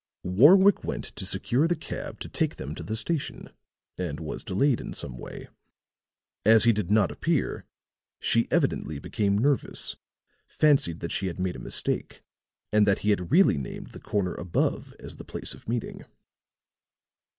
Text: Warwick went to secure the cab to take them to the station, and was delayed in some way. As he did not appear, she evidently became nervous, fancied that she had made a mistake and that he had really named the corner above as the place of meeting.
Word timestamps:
Warwick 0.23 0.83
went 0.83 1.03
to 1.15 1.27
secure 1.27 1.67
the 1.67 1.75
cab 1.75 2.19
to 2.21 2.27
take 2.27 2.55
them 2.55 2.73
to 2.73 2.81
the 2.81 2.95
station, 2.95 3.51
and 3.99 4.19
was 4.19 4.43
delayed 4.43 4.81
in 4.81 4.95
some 4.95 5.15
way. 5.15 5.47
As 6.43 6.63
he 6.63 6.73
did 6.73 6.89
not 6.89 7.11
appear, 7.11 7.65
she 8.19 8.47
evidently 8.49 8.97
became 8.97 9.37
nervous, 9.37 9.97
fancied 10.47 11.01
that 11.01 11.11
she 11.11 11.27
had 11.27 11.39
made 11.39 11.55
a 11.55 11.59
mistake 11.59 12.23
and 12.73 12.87
that 12.87 12.99
he 13.05 13.11
had 13.11 13.29
really 13.31 13.59
named 13.59 13.91
the 13.91 13.99
corner 13.99 14.33
above 14.33 14.95
as 14.99 15.17
the 15.17 15.23
place 15.23 15.53
of 15.53 15.69
meeting. 15.69 16.03